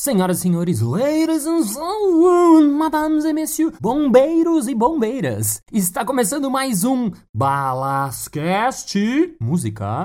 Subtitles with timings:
[0.00, 6.84] Senhoras e senhores, ladies and gentlemen, madames e messieurs, bombeiros e bombeiras, está começando mais
[6.84, 8.96] um Balascast
[9.40, 10.04] Música.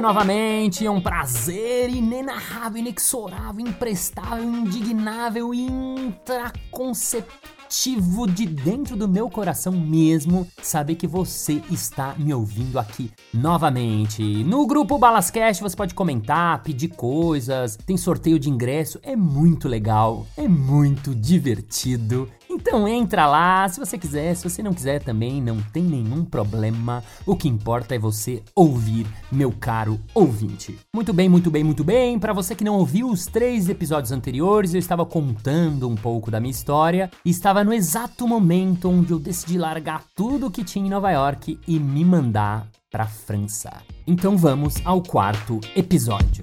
[0.00, 9.72] Bem-vindo novamente, é um prazer inenarrável, inexorável, imprestável, indignável intraconceptivo de dentro do meu coração
[9.72, 14.22] mesmo saber que você está me ouvindo aqui novamente.
[14.42, 20.26] No grupo Balascast você pode comentar, pedir coisas, tem sorteio de ingresso, é muito legal,
[20.34, 22.26] é muito divertido.
[22.52, 27.00] Então entra lá, se você quiser, se você não quiser também, não tem nenhum problema.
[27.24, 30.76] O que importa é você ouvir, meu caro ouvinte.
[30.92, 32.18] Muito bem, muito bem, muito bem.
[32.18, 36.40] Para você que não ouviu os três episódios anteriores, eu estava contando um pouco da
[36.40, 40.90] minha história e estava no exato momento onde eu decidi largar tudo que tinha em
[40.90, 43.70] Nova York e me mandar para França.
[44.04, 46.42] Então vamos ao quarto episódio.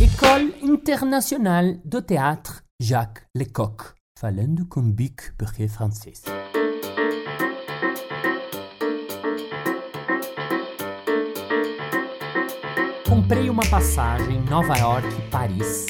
[0.00, 6.22] École Internationale de Théâtre Jacques Lecoq, falando com bic porque francês.
[13.08, 15.86] Comprei uma passagem Nova York Paris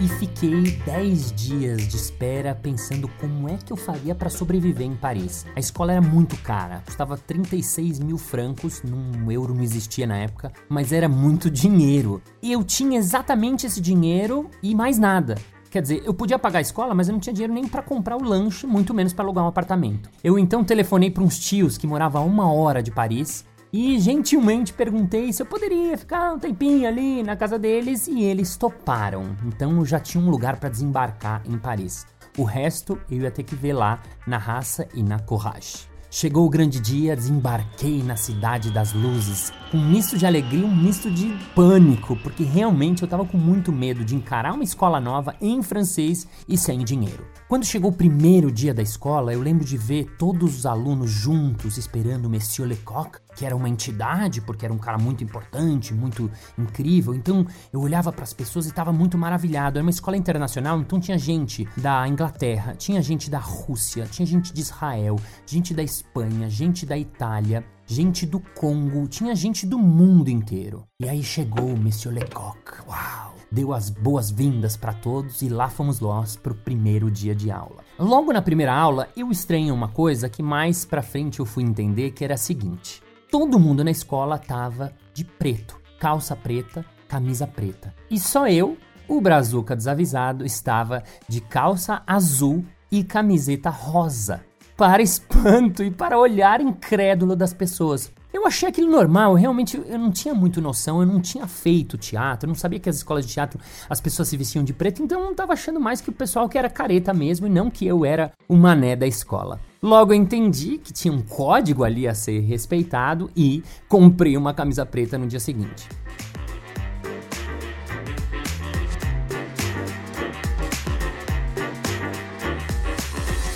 [0.00, 4.94] e fiquei 10 dias de espera pensando como é que eu faria para sobreviver em
[4.94, 5.44] Paris.
[5.56, 10.52] A escola era muito cara, custava 36 mil francos, num euro não existia na época,
[10.68, 12.22] mas era muito dinheiro.
[12.40, 15.34] E eu tinha exatamente esse dinheiro e mais nada.
[15.70, 18.16] Quer dizer, eu podia pagar a escola, mas eu não tinha dinheiro nem para comprar
[18.16, 20.08] o lanche, muito menos para alugar um apartamento.
[20.24, 24.72] Eu então telefonei para uns tios que moravam a uma hora de Paris e gentilmente
[24.72, 29.36] perguntei se eu poderia ficar um tempinho ali na casa deles e eles toparam.
[29.44, 32.06] Então eu já tinha um lugar para desembarcar em Paris.
[32.36, 35.87] O resto eu ia ter que ver lá na raça e na coragem.
[36.10, 41.10] Chegou o grande dia, desembarquei na cidade das luzes, um misto de alegria, um misto
[41.10, 45.62] de pânico, porque realmente eu estava com muito medo de encarar uma escola nova em
[45.62, 47.26] francês e sem dinheiro.
[47.46, 51.76] Quando chegou o primeiro dia da escola, eu lembro de ver todos os alunos juntos
[51.76, 56.28] esperando o Monsieur Lecoq, que era uma entidade, porque era um cara muito importante, muito
[56.58, 57.14] incrível.
[57.14, 59.78] Então eu olhava para as pessoas e estava muito maravilhado.
[59.78, 64.52] Era uma escola internacional, então tinha gente da Inglaterra, tinha gente da Rússia, tinha gente
[64.52, 65.14] de Israel,
[65.46, 70.84] gente da Espanha, gente da Itália, gente do Congo, tinha gente do mundo inteiro.
[71.00, 72.88] E aí chegou o Monsieur Lecoq.
[72.88, 73.36] Uau!
[73.52, 77.84] Deu as boas-vindas para todos e lá fomos nós pro primeiro dia de aula.
[77.98, 82.10] Logo na primeira aula, eu estranhei uma coisa que mais pra frente eu fui entender
[82.10, 83.00] que era a seguinte:
[83.30, 87.94] todo mundo na escola tava de preto, calça preta, camisa preta.
[88.10, 94.44] E só eu, o brazuca desavisado, estava de calça azul e camiseta rosa
[94.76, 98.12] para espanto e para olhar incrédulo das pessoas.
[98.32, 102.46] Eu achei aquilo normal, realmente eu não tinha muito noção, eu não tinha feito teatro,
[102.46, 105.18] eu não sabia que as escolas de teatro as pessoas se vestiam de preto, então
[105.18, 107.86] eu não estava achando mais que o pessoal que era careta mesmo e não que
[107.86, 109.58] eu era o mané da escola.
[109.80, 115.16] Logo entendi que tinha um código ali a ser respeitado e comprei uma camisa preta
[115.16, 115.88] no dia seguinte.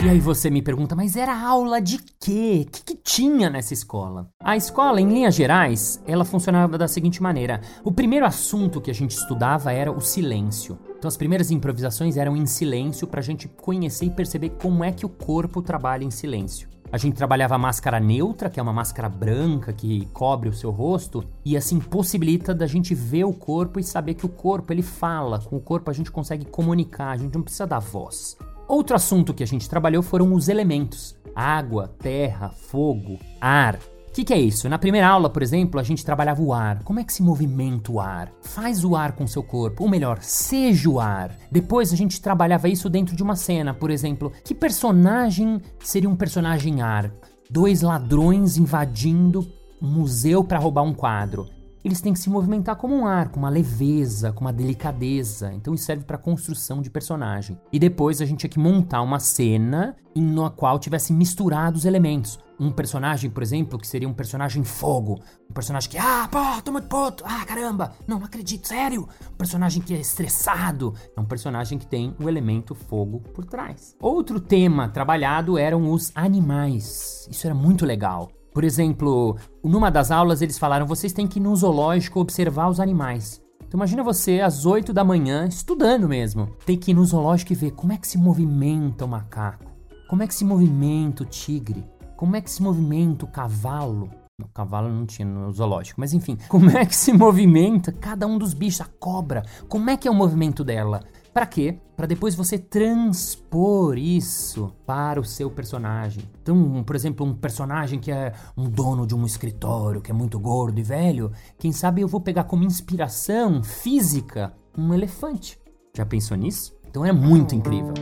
[0.05, 2.67] E aí você me pergunta, mas era aula de quê?
[2.67, 4.29] O que, que, tinha nessa escola?
[4.43, 8.95] A escola, em linhas gerais, ela funcionava da seguinte maneira: o primeiro assunto que a
[8.95, 10.77] gente estudava era o silêncio.
[10.99, 14.91] Então as primeiras improvisações eram em silêncio para a gente conhecer e perceber como é
[14.91, 16.69] que o corpo trabalha em silêncio.
[16.91, 20.73] A gente trabalhava a máscara neutra, que é uma máscara branca que cobre o seu
[20.73, 24.83] rosto, e assim possibilita da gente ver o corpo e saber que o corpo ele
[24.83, 25.39] fala.
[25.39, 28.37] Com o corpo a gente consegue comunicar, a gente não precisa dar voz.
[28.69, 33.77] Outro assunto que a gente trabalhou foram os elementos: água, terra, fogo, ar.
[33.77, 34.69] O que, que, é isso?
[34.69, 36.83] Na primeira aula, por exemplo, a gente trabalhava o ar.
[36.83, 38.31] Como é que se movimenta o ar?
[38.43, 41.35] Faz o ar com seu corpo, ou melhor, seja o ar.
[41.51, 44.31] Depois a gente trabalhava isso dentro de uma cena, por exemplo.
[44.45, 47.11] Que personagem seria um personagem ar?
[47.49, 49.51] Dois ladrões invadindo
[49.81, 51.49] um museu para roubar um quadro
[51.85, 55.53] eles têm que se movimentar como um ar, com uma leveza, com uma delicadeza.
[55.53, 57.59] Então isso serve para construção de personagem.
[57.73, 62.39] E depois a gente tinha que montar uma cena na qual tivesse misturado os elementos.
[62.61, 65.21] Um personagem, por exemplo, que seria um personagem fogo.
[65.51, 69.09] Um personagem que, ah, pô, tô muito puto, ah, caramba, não, não acredito, sério.
[69.33, 70.95] Um personagem que é estressado.
[71.17, 73.97] É um personagem que tem o elemento fogo por trás.
[74.01, 77.27] Outro tema trabalhado eram os animais.
[77.31, 78.31] Isso era muito legal.
[78.53, 82.81] Por exemplo, numa das aulas eles falaram: vocês têm que ir no zoológico observar os
[82.81, 83.43] animais.
[83.67, 86.49] Então imagina você às 8 da manhã, estudando mesmo.
[86.67, 89.65] Tem que ir no zoológico e ver como é que se movimenta o macaco.
[90.09, 91.83] Como é que se movimenta o tigre.
[92.15, 94.11] Como é que se movimenta o cavalo.
[94.43, 98.37] O cavalo não tinha no zoológico, mas enfim, como é que se movimenta cada um
[98.37, 101.01] dos bichos, a cobra, como é que é o movimento dela?
[101.33, 101.79] Para quê?
[101.97, 106.29] Para depois você transpor isso para o seu personagem.
[106.43, 110.39] Então, por exemplo, um personagem que é um dono de um escritório, que é muito
[110.39, 115.59] gordo e velho, quem sabe eu vou pegar como inspiração física um elefante.
[115.97, 116.75] Já pensou nisso?
[116.87, 117.95] Então é muito incrível.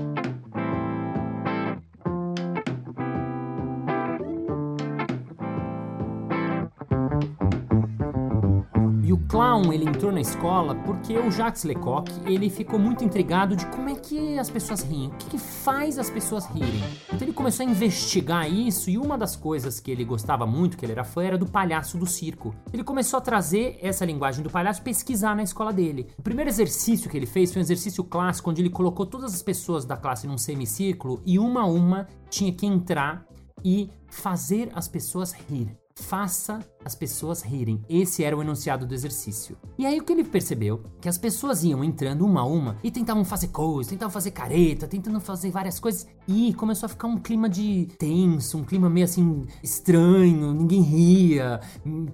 [9.51, 13.89] Clown ele entrou na escola porque o Jacques Lecoq ele ficou muito intrigado de como
[13.89, 16.85] é que as pessoas riem, o que, que faz as pessoas rirem.
[17.13, 20.85] Então ele começou a investigar isso e uma das coisas que ele gostava muito, que
[20.85, 22.55] ele era fã, era do palhaço do circo.
[22.73, 26.07] Ele começou a trazer essa linguagem do palhaço pesquisar na escola dele.
[26.17, 29.43] O primeiro exercício que ele fez foi um exercício clássico onde ele colocou todas as
[29.43, 33.27] pessoas da classe num semicírculo e uma a uma tinha que entrar
[33.65, 35.77] e fazer as pessoas rir.
[35.95, 37.85] Faça as pessoas rirem.
[37.89, 39.57] Esse era o enunciado do exercício.
[39.79, 40.83] E aí o que ele percebeu?
[41.01, 44.89] Que as pessoas iam entrando uma a uma e tentavam fazer coisas, tentavam fazer careta,
[44.89, 46.07] tentando fazer várias coisas.
[46.27, 51.61] E começou a ficar um clima de tenso, um clima meio assim estranho, ninguém ria,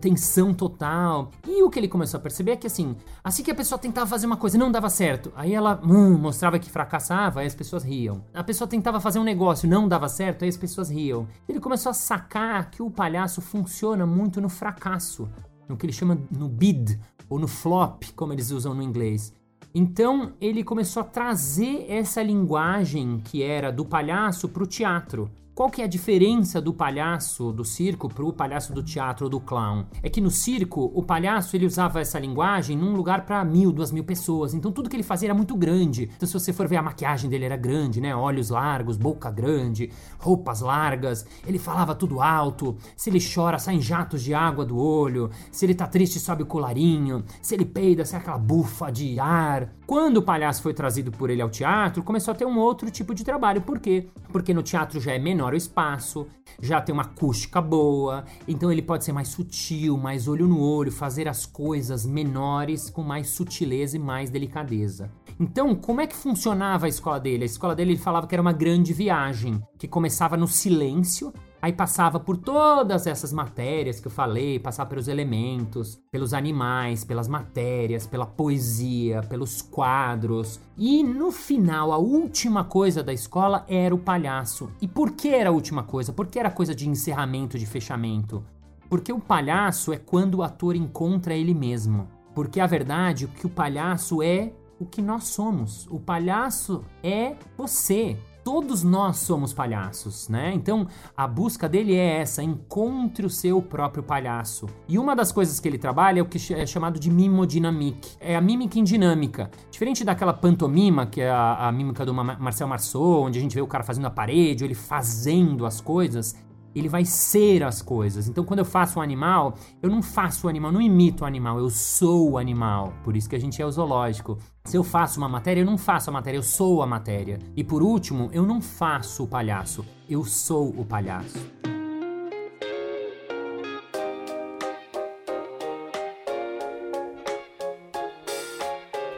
[0.01, 1.31] tensão total.
[1.47, 4.07] E o que ele começou a perceber é que assim, assim que a pessoa tentava
[4.07, 7.55] fazer uma coisa e não dava certo, aí ela hum, mostrava que fracassava, aí as
[7.55, 8.25] pessoas riam.
[8.35, 11.29] A pessoa tentava fazer um negócio, não dava certo, aí as pessoas riam.
[11.49, 15.29] Ele começou a sacar que o palhaço funciona muito no fracasso,
[15.69, 16.99] no que ele chama no bid
[17.29, 19.33] ou no flop, como eles usam no inglês.
[19.73, 25.31] Então ele começou a trazer essa linguagem que era do palhaço para o teatro.
[25.57, 29.31] Qual que é a diferença do palhaço do circo para o palhaço do teatro ou
[29.31, 29.87] do clown?
[30.03, 33.91] É que no circo, o palhaço ele usava essa linguagem num lugar para mil, duas
[33.91, 34.53] mil pessoas.
[34.53, 36.11] Então tudo que ele fazia era muito grande.
[36.15, 38.15] Então se você for ver a maquiagem dele era grande, né?
[38.15, 41.25] Olhos largos, boca grande, roupas largas.
[41.47, 42.77] Ele falava tudo alto.
[42.95, 45.31] Se ele chora, saem jatos de água do olho.
[45.51, 47.25] Se ele tá triste, sobe o colarinho.
[47.41, 49.73] Se ele peida, sai aquela bufa de ar.
[49.87, 53.15] Quando o palhaço foi trazido por ele ao teatro, começou a ter um outro tipo
[53.15, 53.63] de trabalho.
[53.63, 54.09] Por quê?
[54.31, 56.27] Porque no teatro já é menor o espaço,
[56.61, 60.91] já tem uma acústica boa, então ele pode ser mais sutil, mais olho no olho,
[60.91, 65.11] fazer as coisas menores com mais sutileza e mais delicadeza.
[65.39, 67.43] Então, como é que funcionava a escola dele?
[67.43, 71.33] A escola dele ele falava que era uma grande viagem, que começava no silêncio
[71.67, 77.27] Aí passava por todas essas matérias que eu falei, passava pelos elementos, pelos animais, pelas
[77.27, 80.61] matérias, pela poesia, pelos quadros.
[80.79, 84.71] E no final, a última coisa da escola era o palhaço.
[84.81, 86.13] E por que era a última coisa?
[86.13, 88.45] Porque era coisa de encerramento, de fechamento.
[88.89, 92.07] Porque o palhaço é quando o ator encontra ele mesmo.
[92.33, 95.89] Porque a verdade é que o palhaço é o que nós somos.
[95.91, 98.17] O palhaço é você
[98.47, 100.53] todos nós somos palhaços, né?
[100.55, 104.69] Então a busca dele é essa: encontre o seu próprio palhaço.
[104.87, 108.17] E uma das coisas que ele trabalha é o que é chamado de mimodinamic.
[108.21, 109.51] É a mímica em dinâmica.
[109.69, 113.61] Diferente daquela pantomima, que é a, a mímica do Marcel Marceau, onde a gente vê
[113.61, 116.37] o cara fazendo a parede, ou ele fazendo as coisas
[116.77, 118.29] ele vai ser as coisas.
[118.29, 121.59] Então, quando eu faço um animal, eu não faço o animal, não imito o animal,
[121.59, 122.93] eu sou o animal.
[123.03, 124.37] Por isso que a gente é o zoológico.
[124.65, 127.39] Se eu faço uma matéria, eu não faço a matéria, eu sou a matéria.
[127.57, 131.39] E por último, eu não faço o palhaço, eu sou o palhaço.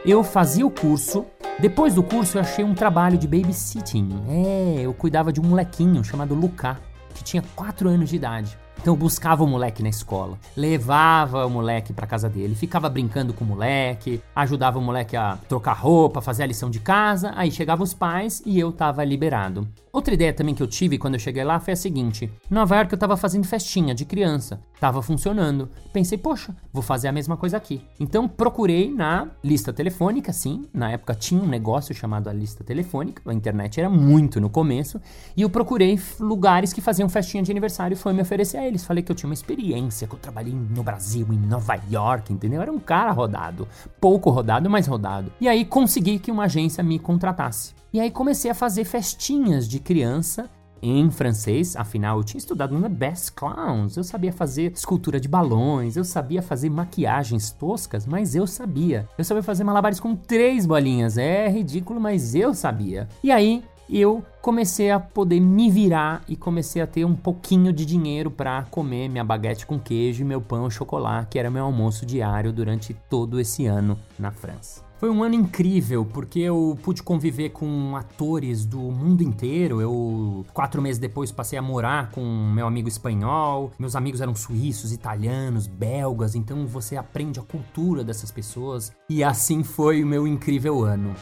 [0.05, 1.25] Eu fazia o curso
[1.59, 4.07] depois do curso, eu achei um trabalho de babysitting.
[4.29, 6.77] É, eu cuidava de um molequinho chamado Lucas
[7.19, 8.57] que tinha 4 anos de idade.
[8.81, 13.33] Então eu buscava o moleque na escola, levava o moleque para casa dele, ficava brincando
[13.33, 17.51] com o moleque, ajudava o moleque a trocar roupa, fazer a lição de casa, aí
[17.51, 19.67] chegavam os pais e eu tava liberado.
[19.91, 22.93] Outra ideia também que eu tive quando eu cheguei lá foi a seguinte: Nova York
[22.93, 25.67] eu tava fazendo festinha de criança, tava funcionando.
[25.91, 27.81] Pensei, poxa, vou fazer a mesma coisa aqui.
[27.99, 33.21] Então procurei na lista telefônica, sim, na época tinha um negócio chamado a lista telefônica,
[33.25, 35.01] a internet era muito no começo,
[35.35, 38.85] e eu procurei lugares que faziam festinha de aniversário e foi me oferecer a eles.
[38.85, 42.61] Falei que eu tinha uma experiência, que eu trabalhei no Brasil, em Nova York, entendeu?
[42.61, 43.67] Era um cara rodado,
[43.99, 45.31] pouco rodado, mas rodado.
[45.41, 47.73] E aí consegui que uma agência me contratasse.
[47.91, 50.49] E aí comecei a fazer festinhas de criança
[50.81, 55.97] em francês, afinal eu tinha estudado no Best Clowns, eu sabia fazer escultura de balões,
[55.97, 59.07] eu sabia fazer maquiagens toscas, mas eu sabia.
[59.17, 63.07] Eu sabia fazer malabares com três bolinhas, é ridículo, mas eu sabia.
[63.23, 67.85] E aí eu comecei a poder me virar e comecei a ter um pouquinho de
[67.85, 71.65] dinheiro para comer minha baguete com queijo e meu pão e chocolate, que era meu
[71.65, 74.89] almoço diário durante todo esse ano na França.
[74.99, 79.79] Foi um ano incrível, porque eu pude conviver com atores do mundo inteiro.
[79.79, 83.71] Eu, quatro meses depois, passei a morar com meu amigo espanhol.
[83.79, 88.91] Meus amigos eram suíços, italianos, belgas, então você aprende a cultura dessas pessoas.
[89.09, 91.15] E assim foi o meu incrível ano.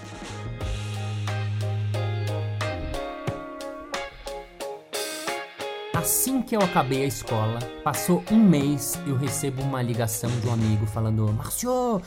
[6.07, 10.53] Assim que eu acabei a escola, passou um mês, eu recebo uma ligação de um
[10.53, 12.01] amigo falando: Marcio,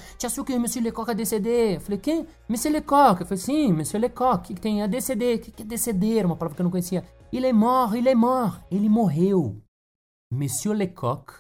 [0.47, 1.77] que Monsieur Lecoq a décédé?
[1.77, 2.27] Eu falei: quem?
[2.49, 3.21] Monsieur Lecoq.
[3.21, 4.37] Eu falei: sim, Monsieur Lecoq.
[4.37, 4.83] O que, que tem?
[4.83, 5.35] A décédé.
[5.35, 6.17] O que, que é décédé?
[6.17, 7.05] Era uma palavra que eu não conhecia.
[7.31, 8.63] Il est mort, il est mort.
[8.71, 9.61] Ele morreu.
[10.33, 11.35] Monsieur Lecoq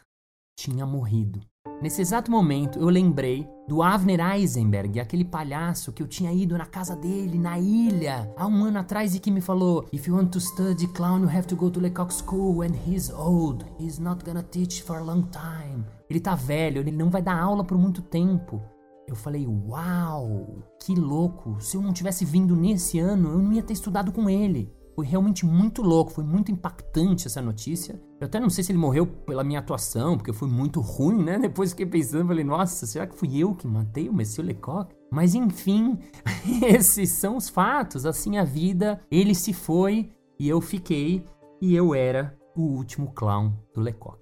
[0.54, 1.40] tinha morrido.
[1.82, 6.64] Nesse exato momento, eu lembrei do Avner Eisenberg, aquele palhaço que eu tinha ido na
[6.64, 10.30] casa dele, na ilha, há um ano atrás e que me falou: If you want
[10.32, 13.64] to study clown, you have to go to Lecoq School and he's old.
[13.78, 15.84] He's not gonna teach for a long time.
[16.08, 18.62] Ele tá velho, ele não vai dar aula por muito tempo.
[19.06, 21.56] Eu falei: Uau, que louco!
[21.60, 24.70] Se eu não tivesse vindo nesse ano, eu não ia ter estudado com ele.
[25.00, 27.98] Foi realmente muito louco, foi muito impactante essa notícia.
[28.20, 31.38] Eu até não sei se ele morreu pela minha atuação, porque foi muito ruim, né?
[31.40, 34.94] Depois fiquei pensando, falei, nossa, será que fui eu que matei o Monsieur Lecoq?
[35.10, 35.98] Mas enfim,
[36.68, 41.24] esses são os fatos, assim a vida, ele se foi e eu fiquei,
[41.62, 44.18] e eu era o último clown do Lecoq.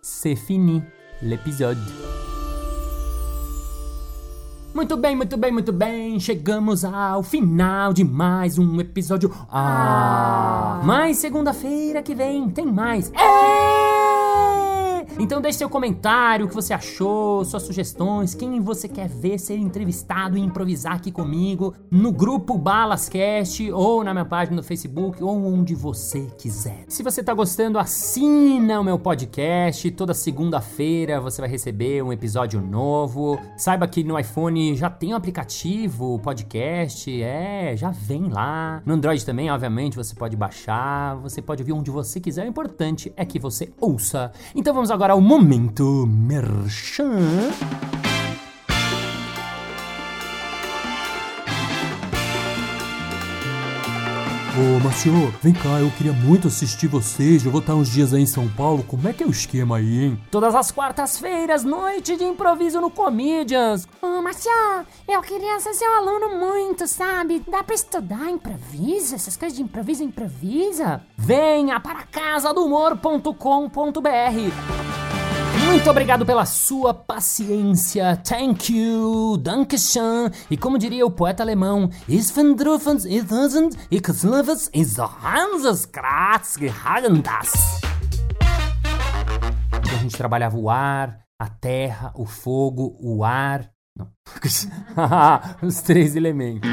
[0.00, 0.82] C'est fini
[1.20, 2.11] l'épisode.
[4.74, 6.18] Muito bem, muito bem, muito bem.
[6.18, 9.30] Chegamos ao final de mais um episódio.
[9.50, 10.80] Ah!
[10.82, 13.12] Mas segunda-feira que vem tem mais.
[13.12, 13.91] É!
[15.18, 19.56] Então deixe seu comentário, o que você achou, suas sugestões, quem você quer ver ser
[19.56, 25.44] entrevistado e improvisar aqui comigo no grupo Balascast ou na minha página no Facebook ou
[25.44, 26.84] onde você quiser.
[26.88, 29.90] Se você tá gostando, assina o meu podcast.
[29.92, 33.38] Toda segunda-feira você vai receber um episódio novo.
[33.56, 38.82] Saiba que no iPhone já tem o um aplicativo podcast, é, já vem lá.
[38.86, 42.46] No Android também, obviamente, você pode baixar, você pode ouvir onde você quiser.
[42.46, 44.32] O importante é que você ouça.
[44.54, 47.50] Então vamos agora ao momento merchan.
[54.54, 57.42] Ô, Marcio, vem cá, eu queria muito assistir vocês.
[57.42, 58.82] Eu vou estar uns dias aí em São Paulo.
[58.82, 60.20] Como é que é o esquema aí, hein?
[60.30, 63.88] Todas as quartas-feiras, noite de improviso no Comedians.
[64.02, 64.52] Ô, Marcio,
[65.08, 67.42] eu queria ser seu aluno muito, sabe?
[67.48, 69.14] Dá pra estudar improviso?
[69.14, 71.00] Essas coisas de improviso, improvisa?
[71.16, 74.91] Venha para casadohumor.com.br.
[75.82, 78.16] Muito obrigado pela sua paciência.
[78.18, 79.36] Thank you.
[79.36, 80.30] Dankeschön.
[80.48, 87.80] E como diria o poeta alemão, Isvendrufens isvend ikslevens ishanses kratz gehagendas.
[89.72, 93.68] A gente trabalhava o ar, a terra, o fogo, o ar.
[95.60, 96.70] Os três elementos.